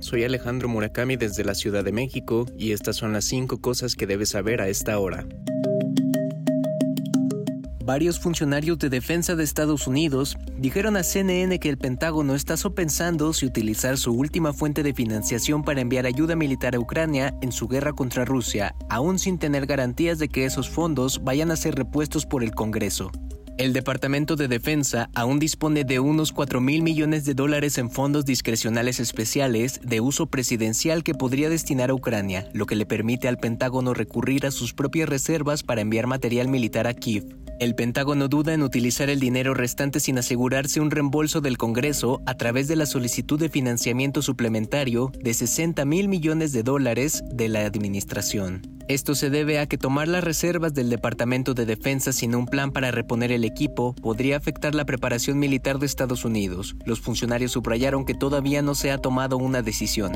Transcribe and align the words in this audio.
Soy 0.00 0.24
Alejandro 0.24 0.68
Murakami 0.68 1.16
desde 1.16 1.44
la 1.44 1.54
Ciudad 1.54 1.84
de 1.84 1.92
México 1.92 2.46
y 2.56 2.72
estas 2.72 2.96
son 2.96 3.12
las 3.12 3.24
5 3.24 3.60
cosas 3.60 3.94
que 3.94 4.06
debes 4.06 4.30
saber 4.30 4.60
a 4.60 4.68
esta 4.68 4.98
hora. 4.98 5.26
Varios 7.84 8.18
funcionarios 8.18 8.78
de 8.78 8.88
defensa 8.88 9.36
de 9.36 9.44
Estados 9.44 9.86
Unidos 9.86 10.38
dijeron 10.56 10.96
a 10.96 11.02
CNN 11.02 11.58
que 11.58 11.68
el 11.68 11.76
Pentágono 11.76 12.34
está 12.34 12.56
sopensando 12.56 13.34
si 13.34 13.44
utilizar 13.44 13.98
su 13.98 14.14
última 14.14 14.54
fuente 14.54 14.82
de 14.82 14.94
financiación 14.94 15.62
para 15.62 15.82
enviar 15.82 16.06
ayuda 16.06 16.34
militar 16.34 16.74
a 16.74 16.80
Ucrania 16.80 17.34
en 17.42 17.52
su 17.52 17.68
guerra 17.68 17.92
contra 17.92 18.24
Rusia, 18.24 18.74
aún 18.88 19.18
sin 19.18 19.38
tener 19.38 19.66
garantías 19.66 20.18
de 20.18 20.28
que 20.28 20.46
esos 20.46 20.70
fondos 20.70 21.22
vayan 21.24 21.50
a 21.50 21.56
ser 21.56 21.74
repuestos 21.74 22.24
por 22.24 22.42
el 22.42 22.52
Congreso. 22.52 23.10
El 23.56 23.72
Departamento 23.72 24.34
de 24.34 24.48
Defensa 24.48 25.10
aún 25.14 25.38
dispone 25.38 25.84
de 25.84 26.00
unos 26.00 26.32
4 26.32 26.60
mil 26.60 26.82
millones 26.82 27.24
de 27.24 27.34
dólares 27.34 27.78
en 27.78 27.88
fondos 27.88 28.24
discrecionales 28.24 28.98
especiales 28.98 29.80
de 29.80 30.00
uso 30.00 30.26
presidencial 30.26 31.04
que 31.04 31.14
podría 31.14 31.48
destinar 31.48 31.90
a 31.90 31.94
Ucrania, 31.94 32.48
lo 32.52 32.66
que 32.66 32.74
le 32.74 32.84
permite 32.84 33.28
al 33.28 33.38
Pentágono 33.38 33.94
recurrir 33.94 34.44
a 34.44 34.50
sus 34.50 34.74
propias 34.74 35.08
reservas 35.08 35.62
para 35.62 35.82
enviar 35.82 36.08
material 36.08 36.48
militar 36.48 36.88
a 36.88 36.94
Kiev. 36.94 37.36
El 37.60 37.76
Pentágono 37.76 38.26
duda 38.26 38.54
en 38.54 38.62
utilizar 38.62 39.08
el 39.08 39.20
dinero 39.20 39.54
restante 39.54 40.00
sin 40.00 40.18
asegurarse 40.18 40.80
un 40.80 40.90
reembolso 40.90 41.40
del 41.40 41.56
Congreso 41.56 42.22
a 42.26 42.34
través 42.34 42.66
de 42.66 42.74
la 42.74 42.86
solicitud 42.86 43.38
de 43.38 43.50
financiamiento 43.50 44.20
suplementario 44.20 45.12
de 45.22 45.32
60 45.32 45.84
mil 45.84 46.08
millones 46.08 46.50
de 46.50 46.64
dólares 46.64 47.22
de 47.30 47.48
la 47.48 47.64
Administración. 47.64 48.73
Esto 48.86 49.14
se 49.14 49.30
debe 49.30 49.58
a 49.58 49.66
que 49.66 49.78
tomar 49.78 50.08
las 50.08 50.22
reservas 50.22 50.74
del 50.74 50.90
Departamento 50.90 51.54
de 51.54 51.64
Defensa 51.64 52.12
sin 52.12 52.34
un 52.34 52.44
plan 52.44 52.70
para 52.70 52.90
reponer 52.90 53.32
el 53.32 53.44
equipo 53.44 53.94
podría 53.94 54.36
afectar 54.36 54.74
la 54.74 54.84
preparación 54.84 55.38
militar 55.38 55.78
de 55.78 55.86
Estados 55.86 56.26
Unidos. 56.26 56.76
Los 56.84 57.00
funcionarios 57.00 57.52
subrayaron 57.52 58.04
que 58.04 58.12
todavía 58.12 58.60
no 58.60 58.74
se 58.74 58.90
ha 58.90 58.98
tomado 58.98 59.38
una 59.38 59.62
decisión. 59.62 60.12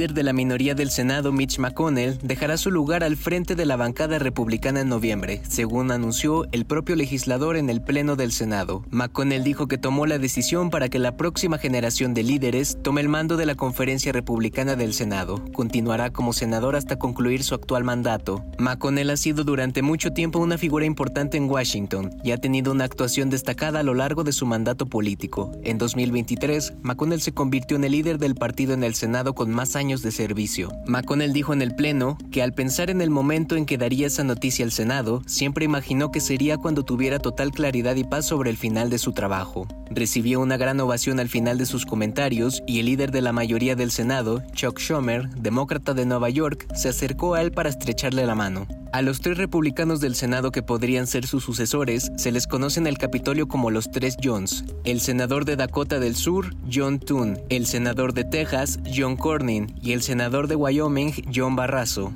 Líder 0.00 0.14
de 0.14 0.22
la 0.22 0.32
minoría 0.32 0.74
del 0.74 0.90
Senado, 0.90 1.30
Mitch 1.30 1.58
McConnell, 1.58 2.16
dejará 2.22 2.56
su 2.56 2.70
lugar 2.70 3.04
al 3.04 3.18
frente 3.18 3.54
de 3.54 3.66
la 3.66 3.76
bancada 3.76 4.18
republicana 4.18 4.80
en 4.80 4.88
noviembre, 4.88 5.42
según 5.46 5.90
anunció 5.90 6.46
el 6.52 6.64
propio 6.64 6.96
legislador 6.96 7.58
en 7.58 7.68
el 7.68 7.82
Pleno 7.82 8.16
del 8.16 8.32
Senado. 8.32 8.82
McConnell 8.90 9.44
dijo 9.44 9.68
que 9.68 9.76
tomó 9.76 10.06
la 10.06 10.18
decisión 10.18 10.70
para 10.70 10.88
que 10.88 10.98
la 10.98 11.18
próxima 11.18 11.58
generación 11.58 12.14
de 12.14 12.22
líderes 12.22 12.78
tome 12.80 13.02
el 13.02 13.10
mando 13.10 13.36
de 13.36 13.44
la 13.44 13.56
conferencia 13.56 14.10
republicana 14.10 14.74
del 14.74 14.94
Senado. 14.94 15.44
Continuará 15.52 16.08
como 16.08 16.32
senador 16.32 16.76
hasta 16.76 16.98
concluir 16.98 17.42
su 17.42 17.54
actual 17.54 17.84
mandato. 17.84 18.42
McConnell 18.58 19.10
ha 19.10 19.18
sido 19.18 19.44
durante 19.44 19.82
mucho 19.82 20.12
tiempo 20.14 20.38
una 20.38 20.56
figura 20.56 20.86
importante 20.86 21.36
en 21.36 21.50
Washington 21.50 22.08
y 22.24 22.30
ha 22.30 22.38
tenido 22.38 22.72
una 22.72 22.84
actuación 22.84 23.28
destacada 23.28 23.80
a 23.80 23.82
lo 23.82 23.92
largo 23.92 24.24
de 24.24 24.32
su 24.32 24.46
mandato 24.46 24.86
político. 24.86 25.52
En 25.62 25.76
2023, 25.76 26.72
McConnell 26.80 27.20
se 27.20 27.32
convirtió 27.32 27.76
en 27.76 27.84
el 27.84 27.92
líder 27.92 28.16
del 28.16 28.34
partido 28.34 28.72
en 28.72 28.82
el 28.82 28.94
Senado 28.94 29.34
con 29.34 29.50
más 29.50 29.76
años 29.76 29.89
de 29.98 30.12
servicio. 30.12 30.70
McConnell 30.86 31.32
dijo 31.32 31.52
en 31.52 31.62
el 31.62 31.74
Pleno 31.74 32.16
que 32.30 32.42
al 32.42 32.54
pensar 32.54 32.88
en 32.90 33.00
el 33.00 33.10
momento 33.10 33.56
en 33.56 33.66
que 33.66 33.76
daría 33.76 34.06
esa 34.06 34.24
noticia 34.24 34.64
al 34.64 34.70
Senado, 34.70 35.22
siempre 35.26 35.64
imaginó 35.64 36.10
que 36.10 36.20
sería 36.20 36.56
cuando 36.56 36.84
tuviera 36.84 37.18
total 37.18 37.50
claridad 37.50 37.96
y 37.96 38.04
paz 38.04 38.26
sobre 38.26 38.50
el 38.50 38.56
final 38.56 38.88
de 38.88 38.98
su 38.98 39.12
trabajo. 39.12 39.66
Recibió 39.90 40.40
una 40.40 40.56
gran 40.56 40.78
ovación 40.80 41.18
al 41.18 41.28
final 41.28 41.58
de 41.58 41.66
sus 41.66 41.84
comentarios 41.84 42.62
y 42.66 42.78
el 42.78 42.86
líder 42.86 43.10
de 43.10 43.22
la 43.22 43.32
mayoría 43.32 43.74
del 43.74 43.90
Senado, 43.90 44.42
Chuck 44.54 44.78
Schumer, 44.78 45.28
demócrata 45.30 45.92
de 45.92 46.06
Nueva 46.06 46.30
York, 46.30 46.66
se 46.74 46.88
acercó 46.88 47.34
a 47.34 47.42
él 47.42 47.50
para 47.50 47.68
estrecharle 47.68 48.24
la 48.24 48.36
mano. 48.36 48.66
A 48.92 49.02
los 49.02 49.20
tres 49.20 49.38
republicanos 49.38 50.00
del 50.00 50.16
Senado 50.16 50.50
que 50.50 50.64
podrían 50.64 51.06
ser 51.06 51.24
sus 51.24 51.44
sucesores 51.44 52.10
se 52.16 52.32
les 52.32 52.48
conoce 52.48 52.80
en 52.80 52.88
el 52.88 52.98
Capitolio 52.98 53.46
como 53.46 53.70
los 53.70 53.88
tres 53.90 54.16
Johns. 54.22 54.64
El 54.84 55.00
senador 55.00 55.44
de 55.44 55.54
Dakota 55.54 56.00
del 56.00 56.16
Sur, 56.16 56.56
John 56.70 56.98
Toon, 56.98 57.38
el 57.50 57.66
senador 57.66 58.14
de 58.14 58.24
Texas, 58.24 58.80
John 58.92 59.16
Cornyn, 59.16 59.72
y 59.80 59.92
el 59.92 60.02
senador 60.02 60.48
de 60.48 60.56
Wyoming, 60.56 61.12
John 61.32 61.54
Barrazo. 61.54 62.12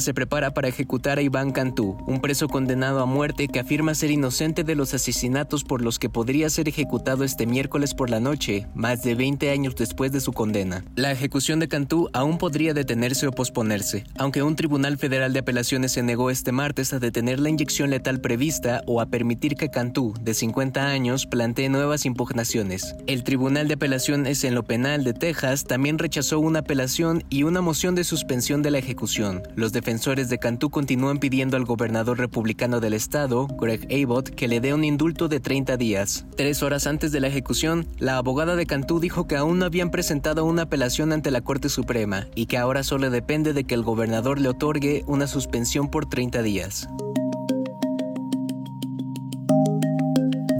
Se 0.00 0.12
prepara 0.12 0.52
para 0.52 0.68
ejecutar 0.68 1.18
a 1.18 1.22
Iván 1.22 1.52
Cantú, 1.52 1.96
un 2.06 2.20
preso 2.20 2.48
condenado 2.48 3.00
a 3.00 3.06
muerte 3.06 3.46
que 3.46 3.60
afirma 3.60 3.94
ser 3.94 4.10
inocente 4.10 4.64
de 4.64 4.74
los 4.74 4.92
asesinatos 4.92 5.62
por 5.62 5.82
los 5.82 6.00
que 6.00 6.10
podría 6.10 6.50
ser 6.50 6.68
ejecutado 6.68 7.22
este 7.22 7.46
miércoles 7.46 7.94
por 7.94 8.10
la 8.10 8.18
noche, 8.18 8.66
más 8.74 9.02
de 9.02 9.14
20 9.14 9.50
años 9.50 9.76
después 9.76 10.10
de 10.10 10.20
su 10.20 10.32
condena. 10.32 10.84
La 10.96 11.12
ejecución 11.12 11.60
de 11.60 11.68
Cantú 11.68 12.10
aún 12.12 12.38
podría 12.38 12.74
detenerse 12.74 13.28
o 13.28 13.30
posponerse, 13.30 14.04
aunque 14.18 14.42
un 14.42 14.56
tribunal 14.56 14.98
federal 14.98 15.32
de 15.32 15.38
apelaciones 15.38 15.92
se 15.92 16.02
negó 16.02 16.28
este 16.28 16.50
martes 16.50 16.92
a 16.92 16.98
detener 16.98 17.38
la 17.38 17.50
inyección 17.50 17.90
letal 17.90 18.20
prevista 18.20 18.82
o 18.86 19.00
a 19.00 19.06
permitir 19.06 19.54
que 19.54 19.70
Cantú, 19.70 20.12
de 20.20 20.34
50 20.34 20.86
años, 20.86 21.26
plantee 21.26 21.68
nuevas 21.68 22.04
impugnaciones. 22.04 22.96
El 23.06 23.22
Tribunal 23.22 23.68
de 23.68 23.74
Apelaciones 23.74 24.42
en 24.44 24.54
lo 24.54 24.64
Penal 24.64 25.04
de 25.04 25.14
Texas 25.14 25.64
también 25.64 25.98
rechazó 25.98 26.40
una 26.40 26.60
apelación 26.60 27.22
y 27.30 27.44
una 27.44 27.60
moción 27.60 27.94
de 27.94 28.04
suspensión 28.04 28.62
de 28.62 28.72
la 28.72 28.78
ejecución. 28.78 29.42
Los 29.54 29.72
defensores 29.84 30.30
de 30.30 30.38
Cantú 30.38 30.70
continúan 30.70 31.18
pidiendo 31.18 31.58
al 31.58 31.66
gobernador 31.66 32.18
republicano 32.18 32.80
del 32.80 32.94
estado, 32.94 33.46
Greg 33.46 33.86
Abbott, 33.92 34.30
que 34.30 34.48
le 34.48 34.58
dé 34.58 34.72
un 34.72 34.82
indulto 34.82 35.28
de 35.28 35.40
30 35.40 35.76
días. 35.76 36.24
Tres 36.38 36.62
horas 36.62 36.86
antes 36.86 37.12
de 37.12 37.20
la 37.20 37.26
ejecución, 37.26 37.86
la 37.98 38.16
abogada 38.16 38.56
de 38.56 38.64
Cantú 38.64 38.98
dijo 38.98 39.28
que 39.28 39.36
aún 39.36 39.58
no 39.58 39.66
habían 39.66 39.90
presentado 39.90 40.46
una 40.46 40.62
apelación 40.62 41.12
ante 41.12 41.30
la 41.30 41.42
Corte 41.42 41.68
Suprema 41.68 42.28
y 42.34 42.46
que 42.46 42.56
ahora 42.56 42.82
solo 42.82 43.10
depende 43.10 43.52
de 43.52 43.64
que 43.64 43.74
el 43.74 43.82
gobernador 43.82 44.40
le 44.40 44.48
otorgue 44.48 45.04
una 45.06 45.26
suspensión 45.26 45.90
por 45.90 46.08
30 46.08 46.40
días. 46.40 46.88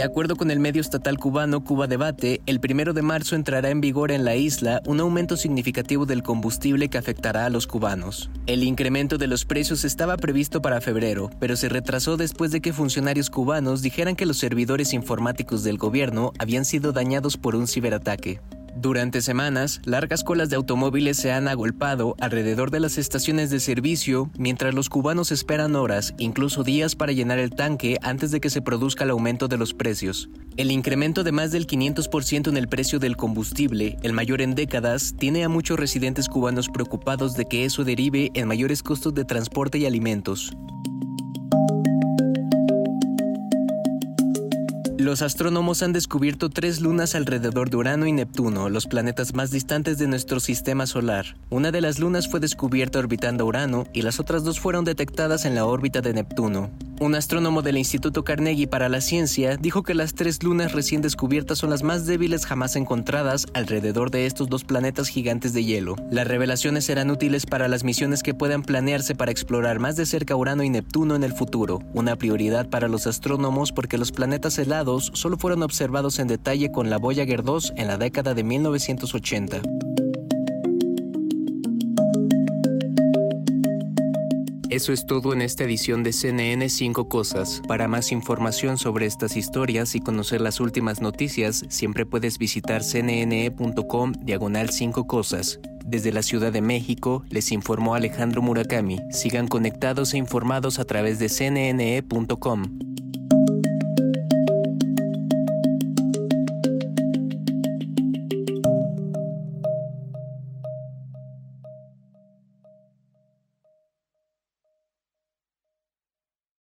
De 0.00 0.06
acuerdo 0.06 0.36
con 0.36 0.50
el 0.50 0.60
medio 0.60 0.80
estatal 0.80 1.18
cubano 1.18 1.62
Cuba 1.62 1.86
Debate, 1.86 2.40
el 2.46 2.58
primero 2.58 2.94
de 2.94 3.02
marzo 3.02 3.36
entrará 3.36 3.68
en 3.68 3.82
vigor 3.82 4.12
en 4.12 4.24
la 4.24 4.34
isla 4.34 4.80
un 4.86 4.98
aumento 4.98 5.36
significativo 5.36 6.06
del 6.06 6.22
combustible 6.22 6.88
que 6.88 6.96
afectará 6.96 7.44
a 7.44 7.50
los 7.50 7.66
cubanos. 7.66 8.30
El 8.46 8.62
incremento 8.62 9.18
de 9.18 9.26
los 9.26 9.44
precios 9.44 9.84
estaba 9.84 10.16
previsto 10.16 10.62
para 10.62 10.80
febrero, 10.80 11.28
pero 11.38 11.54
se 11.54 11.68
retrasó 11.68 12.16
después 12.16 12.50
de 12.50 12.62
que 12.62 12.72
funcionarios 12.72 13.28
cubanos 13.28 13.82
dijeran 13.82 14.16
que 14.16 14.24
los 14.24 14.38
servidores 14.38 14.94
informáticos 14.94 15.64
del 15.64 15.76
gobierno 15.76 16.32
habían 16.38 16.64
sido 16.64 16.92
dañados 16.92 17.36
por 17.36 17.54
un 17.54 17.66
ciberataque. 17.66 18.40
Durante 18.76 19.20
semanas, 19.20 19.80
largas 19.84 20.22
colas 20.22 20.48
de 20.48 20.56
automóviles 20.56 21.16
se 21.16 21.32
han 21.32 21.48
agolpado 21.48 22.14
alrededor 22.20 22.70
de 22.70 22.80
las 22.80 22.98
estaciones 22.98 23.50
de 23.50 23.60
servicio 23.60 24.30
mientras 24.38 24.74
los 24.74 24.88
cubanos 24.88 25.32
esperan 25.32 25.74
horas, 25.76 26.14
incluso 26.18 26.62
días 26.62 26.94
para 26.94 27.12
llenar 27.12 27.38
el 27.38 27.50
tanque 27.50 27.98
antes 28.02 28.30
de 28.30 28.40
que 28.40 28.48
se 28.48 28.62
produzca 28.62 29.04
el 29.04 29.10
aumento 29.10 29.48
de 29.48 29.58
los 29.58 29.74
precios. 29.74 30.30
El 30.56 30.70
incremento 30.70 31.24
de 31.24 31.32
más 31.32 31.50
del 31.50 31.66
500% 31.66 32.48
en 32.48 32.56
el 32.56 32.68
precio 32.68 32.98
del 32.98 33.16
combustible, 33.16 33.96
el 34.02 34.12
mayor 34.12 34.40
en 34.40 34.54
décadas, 34.54 35.14
tiene 35.18 35.44
a 35.44 35.48
muchos 35.48 35.78
residentes 35.78 36.28
cubanos 36.28 36.68
preocupados 36.68 37.34
de 37.34 37.46
que 37.46 37.64
eso 37.64 37.84
derive 37.84 38.30
en 38.34 38.46
mayores 38.46 38.82
costos 38.82 39.14
de 39.14 39.24
transporte 39.24 39.78
y 39.78 39.86
alimentos. 39.86 40.56
Los 45.00 45.22
astrónomos 45.22 45.82
han 45.82 45.94
descubierto 45.94 46.50
tres 46.50 46.82
lunas 46.82 47.14
alrededor 47.14 47.70
de 47.70 47.78
Urano 47.78 48.04
y 48.06 48.12
Neptuno, 48.12 48.68
los 48.68 48.86
planetas 48.86 49.32
más 49.32 49.50
distantes 49.50 49.96
de 49.96 50.06
nuestro 50.06 50.40
sistema 50.40 50.86
solar. 50.86 51.38
Una 51.48 51.70
de 51.70 51.80
las 51.80 51.98
lunas 51.98 52.28
fue 52.28 52.38
descubierta 52.38 52.98
orbitando 52.98 53.46
Urano 53.46 53.86
y 53.94 54.02
las 54.02 54.20
otras 54.20 54.44
dos 54.44 54.60
fueron 54.60 54.84
detectadas 54.84 55.46
en 55.46 55.54
la 55.54 55.64
órbita 55.64 56.02
de 56.02 56.12
Neptuno. 56.12 56.70
Un 57.00 57.14
astrónomo 57.14 57.62
del 57.62 57.78
Instituto 57.78 58.24
Carnegie 58.24 58.66
para 58.66 58.90
la 58.90 59.00
Ciencia 59.00 59.56
dijo 59.56 59.82
que 59.82 59.94
las 59.94 60.12
tres 60.12 60.42
lunas 60.42 60.72
recién 60.72 61.00
descubiertas 61.00 61.56
son 61.56 61.70
las 61.70 61.82
más 61.82 62.04
débiles 62.04 62.44
jamás 62.44 62.76
encontradas 62.76 63.46
alrededor 63.54 64.10
de 64.10 64.26
estos 64.26 64.50
dos 64.50 64.64
planetas 64.64 65.08
gigantes 65.08 65.54
de 65.54 65.64
hielo. 65.64 65.96
Las 66.10 66.28
revelaciones 66.28 66.84
serán 66.84 67.10
útiles 67.10 67.46
para 67.46 67.68
las 67.68 67.84
misiones 67.84 68.22
que 68.22 68.34
puedan 68.34 68.62
planearse 68.62 69.14
para 69.14 69.30
explorar 69.30 69.78
más 69.78 69.96
de 69.96 70.04
cerca 70.04 70.36
Urano 70.36 70.62
y 70.62 70.68
Neptuno 70.68 71.14
en 71.14 71.24
el 71.24 71.32
futuro, 71.32 71.78
una 71.94 72.16
prioridad 72.16 72.68
para 72.68 72.86
los 72.86 73.06
astrónomos 73.06 73.72
porque 73.72 73.96
los 73.96 74.12
planetas 74.12 74.58
helados 74.58 75.10
solo 75.14 75.38
fueron 75.38 75.62
observados 75.62 76.18
en 76.18 76.28
detalle 76.28 76.70
con 76.70 76.90
la 76.90 76.98
Voyager 76.98 77.42
2 77.42 77.72
en 77.76 77.86
la 77.86 77.96
década 77.96 78.34
de 78.34 78.44
1980. 78.44 79.62
Eso 84.80 84.94
es 84.94 85.04
todo 85.04 85.34
en 85.34 85.42
esta 85.42 85.64
edición 85.64 86.02
de 86.02 86.14
CNN 86.14 86.66
5 86.66 87.06
Cosas. 87.06 87.60
Para 87.68 87.86
más 87.86 88.12
información 88.12 88.78
sobre 88.78 89.04
estas 89.04 89.36
historias 89.36 89.94
y 89.94 90.00
conocer 90.00 90.40
las 90.40 90.58
últimas 90.58 91.02
noticias, 91.02 91.66
siempre 91.68 92.06
puedes 92.06 92.38
visitar 92.38 92.80
cnne.com 92.82 94.12
diagonal 94.22 94.70
5 94.70 95.06
Cosas. 95.06 95.60
Desde 95.84 96.14
la 96.14 96.22
Ciudad 96.22 96.50
de 96.50 96.62
México, 96.62 97.22
les 97.28 97.52
informó 97.52 97.94
Alejandro 97.94 98.40
Murakami. 98.40 99.00
Sigan 99.10 99.48
conectados 99.48 100.14
e 100.14 100.16
informados 100.16 100.78
a 100.78 100.86
través 100.86 101.18
de 101.18 101.28
cnne.com. 101.28 102.89